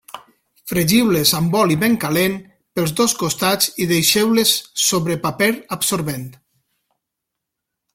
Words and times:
Fregiu-les 0.69 1.33
amb 1.39 1.57
oli 1.59 1.77
ben 1.83 1.97
calent 2.05 2.39
pels 2.79 2.95
dos 3.01 3.15
costats 3.21 3.69
i 3.85 3.89
deixeu-les 3.95 4.57
sobre 4.89 5.23
paper 5.29 5.53
absorbent. 5.81 6.29